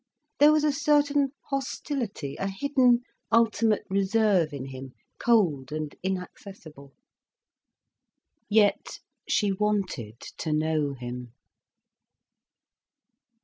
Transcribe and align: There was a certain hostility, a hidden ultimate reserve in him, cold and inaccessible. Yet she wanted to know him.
There 0.39 0.51
was 0.51 0.63
a 0.63 0.71
certain 0.71 1.31
hostility, 1.51 2.35
a 2.39 2.47
hidden 2.47 3.03
ultimate 3.31 3.83
reserve 3.87 4.51
in 4.51 4.65
him, 4.69 4.93
cold 5.19 5.71
and 5.71 5.95
inaccessible. 6.01 6.95
Yet 8.49 9.01
she 9.29 9.51
wanted 9.51 10.19
to 10.39 10.53
know 10.53 10.95
him. 10.95 11.33